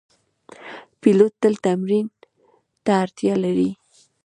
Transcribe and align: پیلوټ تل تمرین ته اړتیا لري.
پیلوټ 1.01 1.33
تل 1.41 1.53
تمرین 1.65 2.07
ته 2.85 2.91
اړتیا 3.03 3.33
لري. 3.43 3.69